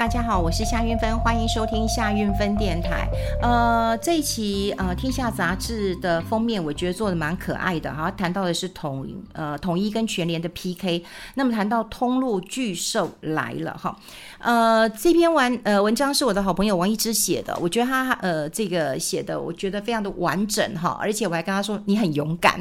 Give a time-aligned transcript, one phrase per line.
[0.00, 3.06] 大家好，我是夏运芬，欢迎收听夏运芬电台。
[3.42, 8.10] 呃，这一期呃《天下》杂志的封面，我觉得做的蛮可爱的哈。
[8.10, 13.94] 谈到的是统呃统一跟全联的 PK，那么谈到通路巨兽来了哈。
[14.38, 22.58] 呃，这篇文呃文章是我的好朋友王一之写的，我觉得他呃这个写的我觉得非常的完整哈，而且我还跟他说你很勇敢，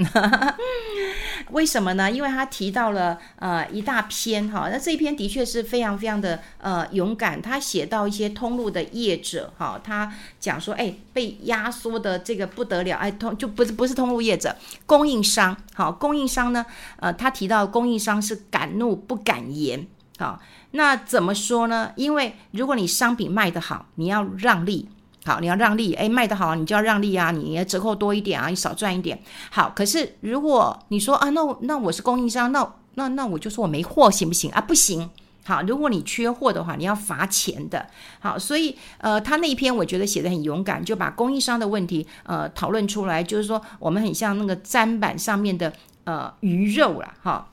[1.52, 2.12] 为什么呢？
[2.12, 7.29] 因为他提到了呃一大篇哈，那这一篇的确是非常非常的呃勇敢。
[7.42, 16.66] 他写到一些通路的业者，哈，他讲说，哎，被压缩的这个不得了，哎，通就不是不是通路业者，供应商，好，供应商呢，
[16.98, 19.86] 呃，他提到供应商是敢怒不敢言，
[20.18, 20.40] 好，
[20.72, 21.92] 那怎么说呢？
[21.96, 24.88] 因为如果你商品卖得好，你要让利，
[25.26, 34.60] 好，你要让利，哎，卖得好，你就要让利啊，你折扣多一点啊，你少赚一点，好，可是如果你说啊，那那我是供应商，那那那我就说我没货行不行啊？
[34.60, 35.10] 不行。
[35.50, 37.88] 好，如果你缺货的话，你要罚钱的。
[38.20, 45.74] 好，所以呃，他那一篇我觉得写得很勇敢，就把供应商的问题呃讨论出来，就是说我们很像那个砧板上面的
[46.04, 47.16] 呃鱼肉了。
[47.24, 47.50] 哈，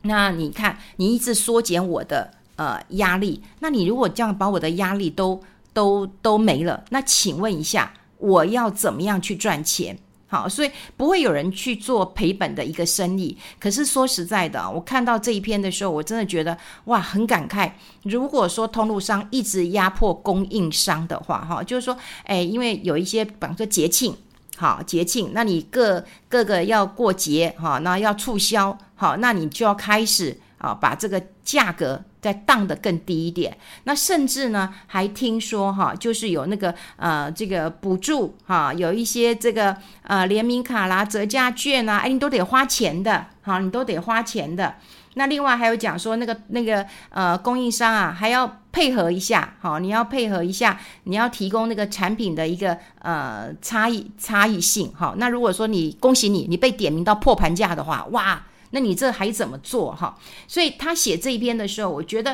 [0.00, 5.42] 那你看，你一直缩减我的呃压力，那你如果这样把我的压力都
[5.74, 9.98] 都都没了，那请问一下，我要怎么样去赚钱？
[10.28, 13.36] 好，所以不会有人去做赔本的一个生意。
[13.60, 17.70] 可是说实在的，我看到这一篇的时候，我真的觉得哇，很感慨。
[18.02, 24.16] 如果说通路商一直压迫供应商的话，哈，就是说，哎，因为有一些，比方说节庆，
[24.56, 32.02] 好节庆，那你各各个要过节，哈，那要促销，好，那你就要开始啊，把这个价格。
[32.26, 44.74] 再降得更低一点，那甚至呢，还听说哈，就是有那个呃，这个补助哈，有一些这个呃联名卡啦、折价券啊，哎，你都得花钱的，好，你都得花钱的。
[45.14, 58.42] 那另外还有讲说，那个那个呃供应商啊，还要配合一下，好，你要配合一下，你要提供那个产品的一个呃差异差异性，好，那如果说你恭喜你，你被点名到破盘价的话，哇！
[58.76, 60.18] 那你这还怎么做哈？
[60.46, 62.32] 所以他写这一篇的时候，我觉得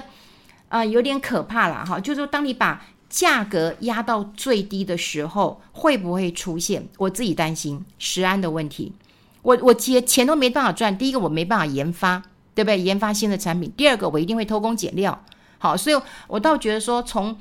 [0.68, 2.00] 啊、呃、有点可怕了哈。
[2.00, 6.88] 就是说，当你把价格压到最低的时候，会不会出现？
[6.98, 8.92] 我自己担心食安的问题。
[9.42, 10.98] 我我钱钱都没办法赚。
[10.98, 12.20] 第一个，我没办法研发，
[12.56, 12.80] 对不对？
[12.80, 13.72] 研发新的产品。
[13.76, 15.24] 第二个，我一定会偷工减料。
[15.58, 17.38] 好，所以我倒觉得说，从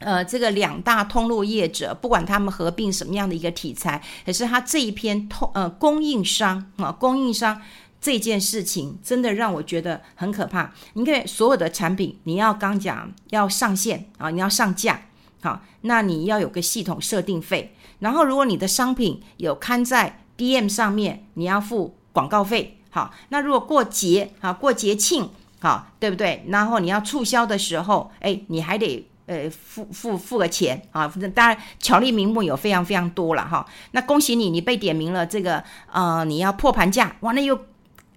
[0.00, 7.58] 呃这个两大通路业者，不管他们合并什么样的一个题材，可是他这一篇通呃供应商啊供应商。
[8.00, 10.72] 这件事情真的让我觉得很可怕。
[10.92, 15.02] 你看，所有的产品，你要刚讲要上线啊，你要上架，
[15.42, 17.74] 好，那你要有个系统设定费。
[17.98, 22.78] 然后，如果你的商品有刊在 DM 上面，你要付广告费。
[22.90, 25.28] 好，那如果过节啊，过节庆，
[25.58, 26.44] 好，对不对？
[26.48, 31.12] 然后你要促销的时候，哎，你还得呃付付付个钱啊。
[31.34, 33.66] 当然，巧立名目有非常非常多了哈。
[33.90, 37.58] 那恭喜你，你被点名了，这个呃，你要破盘价，哇，那又。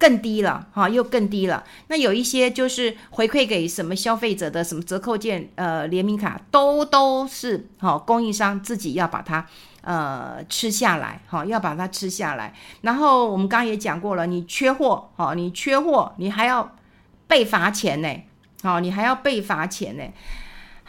[0.02, 1.64] 更低了哈，又更低了。
[1.88, 9.46] 那有一些就是回馈给什么消费者的什么折扣券、呃联名卡，都都是哈供应商自己要把它
[9.82, 12.52] 呃吃下来，哈要把它吃下来。
[12.82, 16.76] 然后我们刚刚也讲过了，你缺货，哈你缺货，你还要
[17.28, 18.10] 被罚钱呢，
[18.64, 20.04] 好你还要被罚钱呢。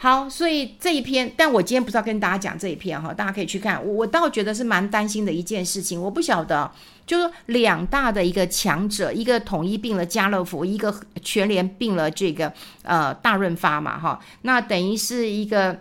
[0.03, 3.81] 好，所以这一篇，但我今天不是要跟大家讲这一篇哈，大家可以去看。
[3.87, 6.69] 我倒觉得是蛮担心的一件事情，我不晓得，
[7.07, 15.79] 就是两大的一个强者，一个统一并了家乐福，一个全联并了这个呃大润发嘛哈，那等于是一个。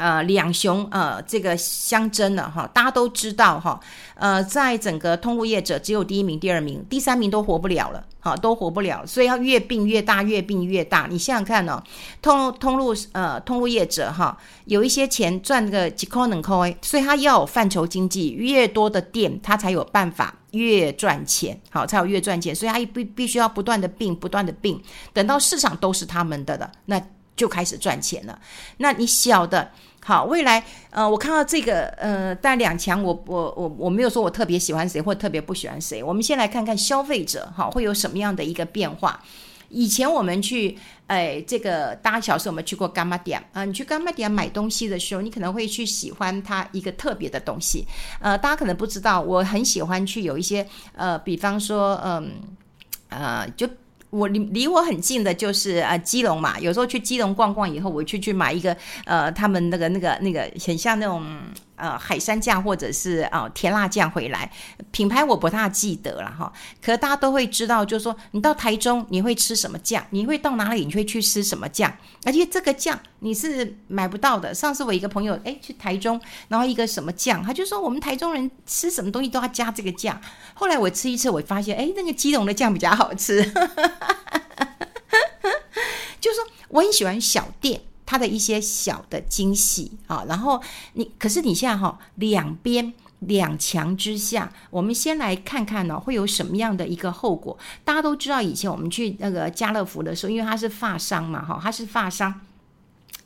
[0.00, 3.78] 呃，两雄呃，这个相争了哈，大家都知道哈，
[4.14, 11.06] 呃，在整个通路业者，只有第一名、第二名、第三名都活不了了，好，都活不了，所以要越并越大，越并越大。
[11.10, 11.84] 你想想看呢、哦，
[12.22, 14.34] 通通路呃，通路业者哈，
[14.64, 24.82] 有一些钱赚个几块能块，所以他要有范畴经济，越多的店，他才有办法越赚钱，好，才有越赚钱，所以他必必须要不断的并，不断的并，
[25.12, 26.98] 等到市场都是他们的了，那
[27.36, 28.38] 就开始赚钱了。
[28.78, 29.70] 那你小的？
[30.02, 36.02] 好，未来呃，我看到这个呃，但两强，我我我我没有说我特别喜欢谁或特别不喜欢谁。
[36.02, 39.22] 我们先来看看消费者哈，会有什么样的一个变化。
[39.68, 40.76] 以前我们去
[41.06, 47.86] 哎，这个大家小时候我们去过柑仔店啊，你去柑仔店买东西的时候，你可能会去喜欢它一个特别的东西。
[48.20, 50.66] 呃，大家可能不知道，我很喜欢去有一些
[50.96, 52.32] 呃，比方说嗯
[53.10, 53.68] 呃，就。
[54.10, 61.24] 我离离我很近的就是啊基隆嘛，有时候去基隆逛逛以后，我去去买一个呃他们那个那个那个很像那种
[61.80, 64.50] 呃海山酱或者是啊、呃、甜辣酱回来，
[64.90, 66.52] 品牌我不大记得了哈。
[66.82, 71.92] 可大家都会知道，就是说你到台中你会吃什么酱，你会到哪里你会去吃什么酱，
[72.24, 74.54] 而且这个酱你是买不到的。
[74.54, 80.20] 上次我一个朋友哎去台中，然后一个什么酱，他就说我们台中人吃什么东西都要加这个酱。
[80.54, 83.42] 后来我吃一次，我发现哎那个基隆的酱比较好吃。
[86.20, 87.80] 就是说我很喜欢小店。
[88.10, 90.60] 它的一些小的惊喜啊，然后
[90.94, 97.56] 你可是你现在哈两边两强之下，我们先来看看呢，会有什么样的一个后果？
[97.84, 102.34] 大家都知道，以前我们去那个家乐福的时候，因为它是发商嘛，哈，它是发商。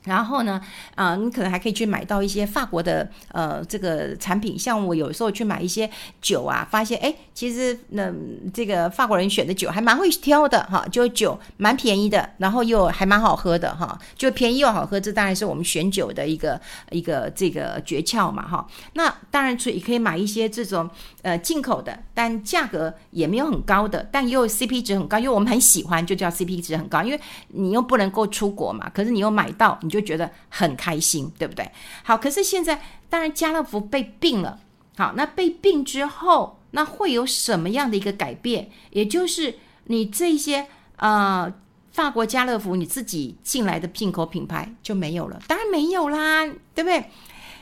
[0.05, 0.61] 然后呢，
[0.95, 5.89] 啊、你可能还可以去买到一些法国的呃这个产品，像我有时候去买一些
[6.21, 8.13] 酒啊，发现哎，其实那、
[8.53, 16.61] 这个法国人选的酒还蛮会挑的哈，就酒蛮便宜的，然后又还蛮好喝的哈，就便宜又好喝，这当然是我们选酒的一个
[16.91, 18.67] 一个这个诀窍嘛哈。
[18.93, 20.91] 那当然，所以可以买一些这种
[21.23, 27.19] 呃进口的，但价格也没有很高的，但又 CP 值很高，因为我们很喜欢，就叫 CP 值很高，因为
[27.49, 29.94] 你又不能够出国嘛，可是你又买到你。
[29.95, 31.71] 就觉得很开心，对不对？
[32.03, 34.59] 好，可是现在当然家乐福被并了。
[34.97, 38.71] 好，那被并之后，那会有什么样的一个改变？
[38.91, 39.55] 也就是
[39.85, 41.53] 你这些呃
[41.93, 45.41] 法国家乐福你自己进来的进口品牌就没有了？
[45.47, 46.45] 当然没有啦，
[46.75, 47.05] 对不对？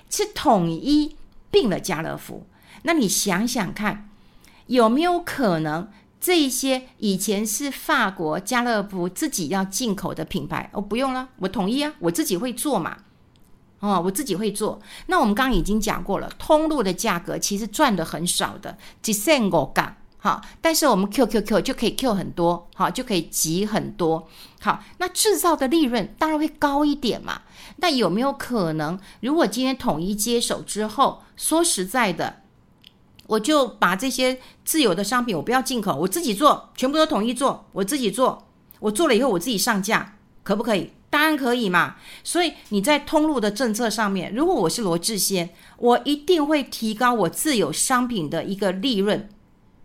[0.09, 1.15] 是统一
[1.51, 2.47] 并了家乐福。
[2.85, 4.09] 那你想想看，
[4.69, 5.91] 有没有可能？
[6.23, 12.97] 这一些以前是法国家乐福自己要进口的品牌，哦，不用了，我同意啊，我自己会做嘛，
[13.81, 14.81] 哦，我自己会做。
[15.07, 24.29] 那我们刚刚已经讲过了，通路的价格其实赚的很少的，几千五角，好，但是我们 Q Q Q 就可以 Q 很多，好，就可以集很多，
[24.61, 27.43] 好，那制造的利润当然会高一点嘛。
[27.81, 32.42] 但有没有可能，如果今天统一接手之后，说实在的？
[33.33, 38.47] 我就把这些自有的商品，我不要进口，我自己做，全部都统一做，我自己做，
[38.79, 40.93] 我做了以后我自己上架，可不可以？
[41.09, 41.97] 当然可以嘛。
[42.23, 45.49] 所以你在通路的政策上面，如果我是罗志先，
[45.79, 49.27] 我一定会提高我自有商品的一个利润，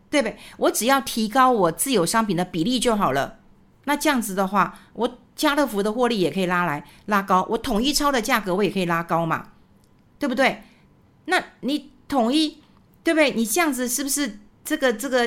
[0.10, 0.38] 对不对？
[0.58, 3.38] 我只要提高我自有商品的比例就好了。
[3.86, 9.52] 那这样子的话，我家乐福的获利也可以拉来拉高，我统一超的价格我也可以拉高嘛，
[10.20, 10.64] 对不对？
[11.24, 12.58] 那你统一。
[13.08, 13.32] 对不对？
[13.32, 15.26] 你这样子是不是这个这个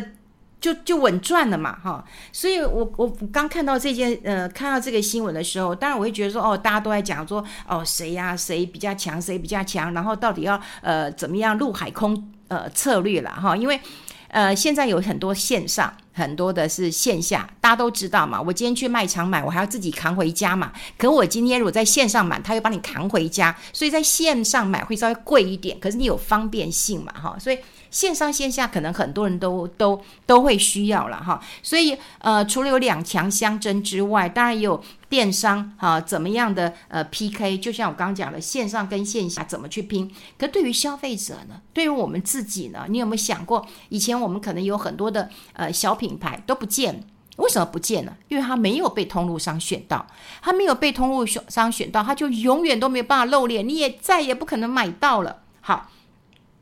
[0.60, 1.78] 就就稳赚了嘛？
[1.82, 13.56] 哈，所以我我刚看到这件呃，看到这个新闻的时候，当然我会觉得说，哦，大家都在讲说，哦，谁呀、啊，谁比较强，谁比较强，然后到底要呃怎么样陆海空呃策略了哈？
[13.56, 13.80] 因为
[14.28, 15.90] 呃现在有很多线上，
[16.20, 18.40] 很多的是线下，大家都知道嘛。
[18.40, 20.70] 我今天去卖场买，我还要自己扛回家嘛。
[20.98, 27.58] 可我今天如果在线上买，他又帮你扛回家，所以在线上买会稍微贵一点，可是你有方便性嘛，哈，所以。
[27.90, 40.08] 线上线下可能很多人都都都会需要了哈，所以呃，除了有两强相争之外，当然也有电商哈，怎么样的呃 PK，就像我刚刚讲的线上跟线下怎么去拼。
[40.38, 47.04] 可对于消费者呢，对于我们自己呢，你有没有想过，以前我们可能有很多的呃小品牌都不见，
[47.38, 48.12] 为什么不见呢？
[48.28, 50.06] 因为它没有被通路商选到，
[50.40, 55.42] 它没有被通路商选到，它就永远都没有办法露脸，你也再也不可能买到了。
[55.60, 55.90] 好，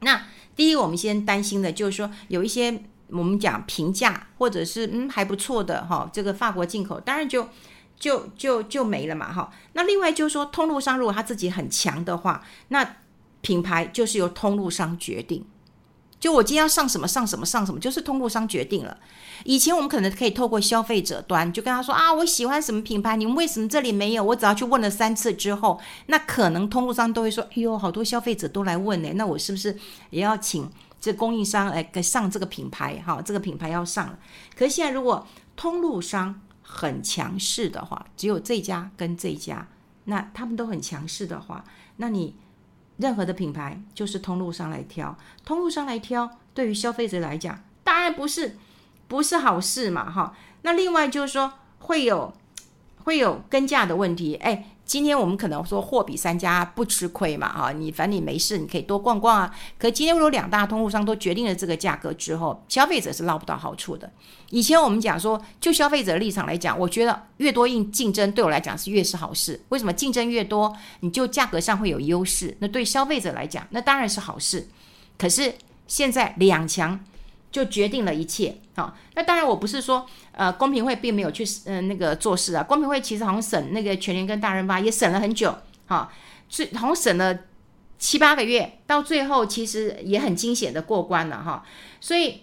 [0.00, 0.22] 那。
[0.58, 7.48] 第一，我们先担心的就是说，有一些我们讲平价或者是嗯还不错的哈，这个法国进口，当然就
[7.96, 9.52] 就就就没了嘛哈。
[9.74, 12.96] 那另外就是说，通路商如果他自己很强的话，那
[13.40, 15.46] 品牌就是由通路商决定。
[16.20, 18.98] 就我今天要上什么上什么上什么，就是通路商决定了。
[19.44, 24.24] 以前我们可能可以透过消费者端，就跟他说啊，我喜欢什么品牌，你们为什么这里没有？
[24.24, 29.78] 我只要去问了三次之后，那可能通路商都会说，哎呦，好多消费者都来问呢，那我是不是
[30.10, 30.68] 也要请
[31.00, 33.00] 这供应商来上这个品牌？
[33.06, 34.18] 哈，这个品牌要上了。
[34.56, 39.68] 可是现在如果通路商很强势的话，只有这家跟这家，
[40.06, 41.64] 那他们都很强势的话，
[41.98, 42.34] 那你。
[42.98, 48.56] 任何的品牌就是通路上来挑，通路上来挑，对于消费者来讲，当然不是
[49.08, 50.36] 不是好事嘛，哈。
[50.62, 52.32] 那另外就是说会有
[53.04, 54.66] 会有跟价的问题，哎。
[54.88, 59.54] 今天我们可能说货比三家不吃亏嘛，哈，你反正你没事，你可以多逛逛啊。
[59.78, 64.10] 可今天如果两大通路商都决定了这个价格之后，消费者是捞不到好处的。
[64.48, 69.60] 以前我们讲说，就消费者的立场来讲，我觉得越多竞竞争对我来讲是越是好事。
[69.68, 72.56] 为什么竞争越多，你就价格上会有优势？
[72.60, 74.66] 那对消费者来讲，那当然是好事。
[75.18, 75.54] 可是
[75.86, 76.98] 现在两强。
[77.50, 86.12] 就决定了一切，好，那当然我不是说，呃，公平会并没有去，嗯、那个做事啊，公平会其实好像审那个全联跟大润发也审了很久，哈，
[86.48, 87.38] 最好像审了
[87.98, 91.64] 七八个月，到最后其实也很惊险的过关了哈。
[92.00, 92.42] 所以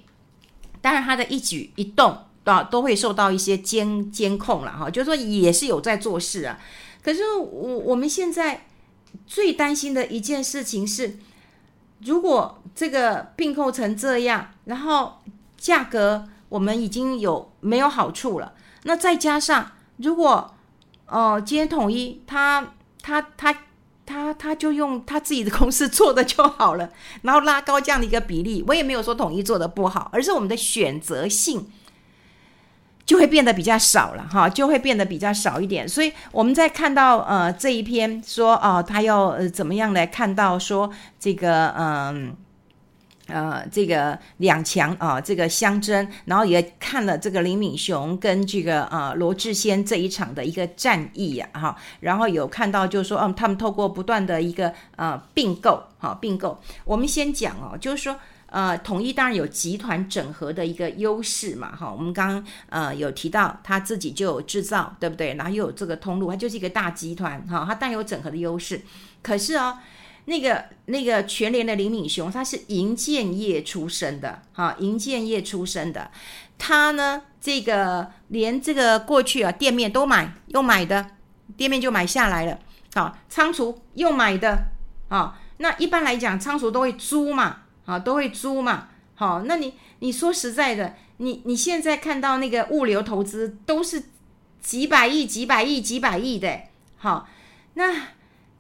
[0.82, 6.60] 当然他的一举一动都都会受到一些监监控了哈，就是说也是有在做事啊。
[7.04, 8.66] 可是我我们现在
[9.28, 11.20] 最担心的一件事情是，
[12.06, 15.22] 如果这个并购成这样，然后
[15.58, 20.56] 价格我们已经有没有好处了，那再加上如果
[21.08, 23.56] 哦、呃，今天统一他他他
[24.06, 26.90] 他他就用他自己的公司做的就好了，
[27.24, 31.68] 然后拉高这样的一个比例，我也没有说统一做的不好，而是我们的选择性。
[33.06, 35.88] 就会变得比较少了哈，就会变得比较少一点。
[35.88, 42.36] 所以我们在看到呃这一篇说哦，他要呃怎么样来看到说这个嗯
[43.28, 58.16] 呃，呃这个两强啊、呃、这个相争，然后也看了这个林敏雄跟这个呃罗智先这一场的一个战役啊哈，然后有看到就是说嗯他们透过不断的一个呃并购哈并购，我们先讲哦，就是说。
[58.48, 65.34] 呃，统一当然有集团整合的一个优势嘛，哈，我们刚刚呃有提到他自己就有制造，对不对？
[65.34, 68.82] 然后又有这个通路，它就是一个大集团，哈，它带有整合的优势。
[69.22, 69.78] 可是哦，
[70.26, 76.10] 那个那个全联的林敏雄，他是银建业出身的，哈，银建业出身的，
[76.58, 81.06] 他呢，这个连这个过去啊店面都买，又买的
[81.58, 82.60] 店面就买下来了，
[82.94, 84.68] 好，仓储又买的，
[85.10, 87.64] 啊，那一般来讲仓储都会租嘛。
[87.86, 94.04] 啊，都会租嘛，好，那你你说实在的，你你现在看到那个物流投资都是
[94.60, 96.62] 几百亿、几百亿、几百亿的，
[96.98, 97.28] 好，
[97.76, 98.08] 那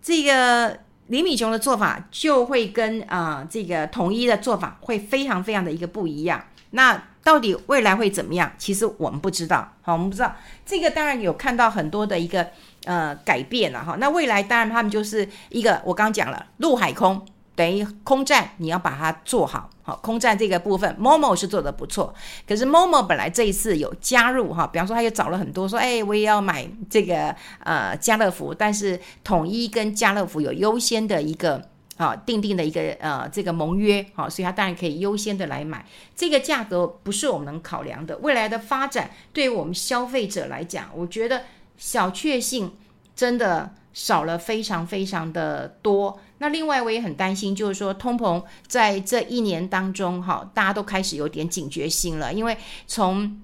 [0.01, 8.51] 这个林敏雄的做法就会跟啊、呃、这个统一的做法会非常非常的一个不一样，那到底未来会怎么样？
[8.59, 12.47] 其实我们不知道，好，我们不知道这个当然有看到很多的一个
[12.83, 17.25] 呃改变了哈，那未来当然他们就是一个我刚讲了陆海空。
[17.55, 22.13] 等于空战，你要把它做好，好，空战这个部分，Momo 是做得不错。
[22.45, 27.33] 可是 Momo 本来这一次有加入哈，比方说他又找了很多说，哎，我也要买这个
[27.63, 31.61] 呃家乐福，但是统一跟家乐福有优先的一个
[31.95, 35.85] 啊订定的一个呃这个盟约，好，所以他当然可以优先的来买。
[36.13, 41.43] 这个价格不是我们能考量的，未来的发展对于我们消费者来讲，我觉得
[41.77, 42.73] 小确幸
[43.15, 46.19] 真的少了非常非常的多。
[46.37, 53.39] 那另外我也很担心，就是说通膨在这一年当中，哈，大家都开始有点警觉心了，因为从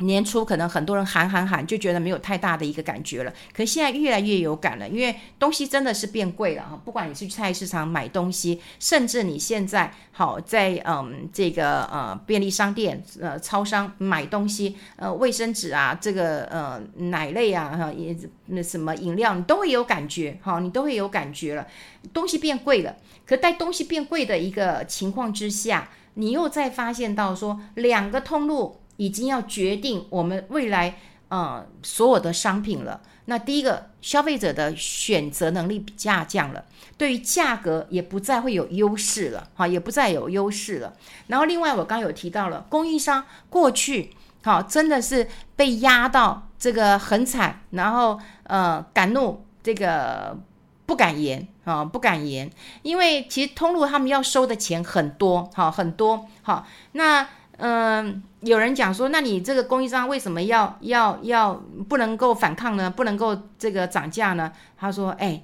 [0.00, 3.32] 年初可能很多人喊喊喊，就觉得没有太大的一个感觉了。
[3.54, 6.78] 可现在越来越有感了，因为东西真的是变贵了哈。
[6.84, 18.14] 不管你是去菜市场买东西，甚至你现在好在嗯这个呃便利商店呃超商买东西，呃卫生纸啊，这个呃奶类啊哈也
[18.46, 21.66] 那什么饮料，你都会有感觉哈，你都会有感觉了。
[22.12, 28.80] 东西变贵了，可在东西变贵的一个情况之下，你又再发现到说两个通路。
[28.96, 30.98] 已经要决定我们未来
[31.28, 33.00] 呃所有的商品了。
[33.28, 36.64] 那第一个，消费者的选择能力下降了，
[36.96, 40.92] 对于价格也不再会有优势了，哈，也不再有优势了。
[41.26, 44.12] 然后另外，我刚刚有提到了供应商过去
[44.44, 50.38] 好真的是被压到这个很惨，然后呃敢怒这个
[50.86, 52.48] 不敢言啊，不敢言，
[52.82, 57.28] 因为其实通路他们要收的钱很多，好很多，好那。
[57.58, 61.54] 嗯，有人讲说，那你这个供应商为什么要要要
[61.88, 62.90] 不能够反抗呢？
[62.90, 64.52] 不能够这个涨价呢？
[64.76, 65.42] 他说，哎，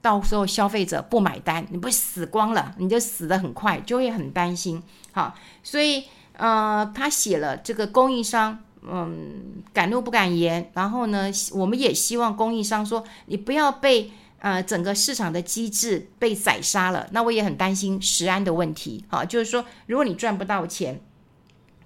[0.00, 4.82] 到时候消费者不买单，你不死光了，你就死得很快，就会很担心。
[5.12, 6.02] 好，所以
[6.36, 10.68] 呃，他写了这个供应商，嗯，敢怒不敢言。
[10.74, 17.06] 然后呢，我们也希望供应商说，你不要被呃整个市场的机制被宰杀了。
[17.12, 19.04] 那我也很担心食安的问题。
[19.06, 21.00] 好，就是说，如果你赚不到钱。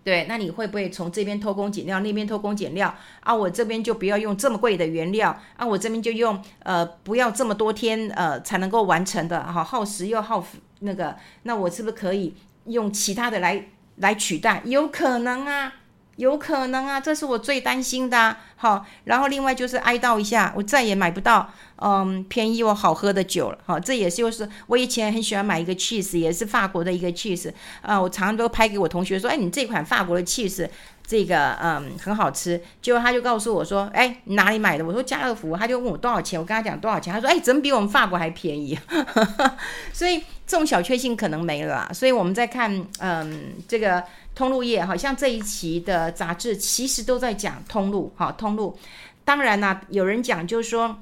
[0.06, 3.34] 对，那你会不会从这边偷工减料，那边偷工减料啊？
[3.34, 10.46] 我这边就不要用这么贵的原料啊，我这边就用呃不要这么多天呃才能够完成的，好耗时又耗
[10.78, 12.36] 那个，那我是不是可以
[12.66, 14.62] 用其他的来来取代？
[14.64, 15.72] 有可能啊。
[16.16, 18.37] 有可能啊，这是我最担心的。
[18.56, 23.58] 好，然后另外就是哀悼一下，我再也买不到嗯便宜又好喝的酒了。
[23.66, 30.66] 好，这也就是我以前很喜欢买一个 cheese，也是法国的一个 cheese 啊，我常常都拍给我同学说，哎，你这款法国的 cheese
[31.06, 32.60] 这个嗯很好吃。
[32.82, 34.84] 结果他就告诉我说，哎，哪里买的？
[34.84, 35.56] 我说家乐福。
[35.56, 38.78] 他就问我多少钱，我跟他讲多少钱，他说，哎，怎么比我们法国还便宜？
[39.94, 41.88] 所以这种小确幸可能没了。
[41.94, 44.02] 所以我们在看嗯这个。
[44.36, 48.78] 通路业，好像这一期的杂志其实都在讲通路，哈，通路。
[49.25, 50.94] 当然呢，有人讲就是说，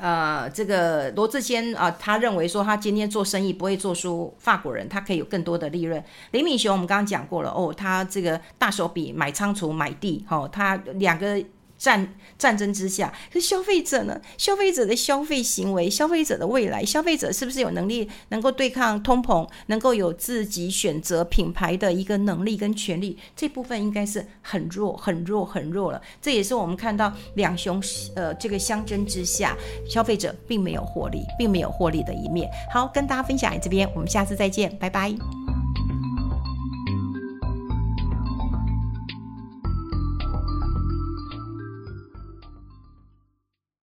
[0.00, 6.02] 呃，这个罗志坚啊，他认为说他今天做生意不会做输法国人，他可以有更多的利润。
[6.32, 11.40] 林敏雄我们刚刚讲过了哦，他这个大手笔买仓储买地，哦，他两个。
[11.80, 14.20] 战战争之下，可是消费者呢？
[14.36, 23.16] 消费者的消费行为，消费者的未来，消费者是不是有能力能够对抗通膨，能够有自己选择品牌的一个能力跟权利？
[23.34, 26.00] 这部分应该是很弱、很弱、很弱了。
[26.20, 27.82] 这也是我们看到两雄
[28.14, 29.56] 呃这个相争之下，
[29.88, 32.46] 消费者并没有获利，并没有获利的一面。
[32.70, 35.49] 好，跟大家分享这边，我们下次再见，拜拜。